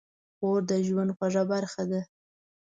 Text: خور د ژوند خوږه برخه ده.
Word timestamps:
خور 0.37 0.59
د 0.69 0.71
ژوند 0.87 1.11
خوږه 1.17 1.43
برخه 1.51 1.83
ده. 1.91 2.01